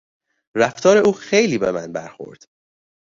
[0.55, 2.43] رفتار او خیلی به من برخورد.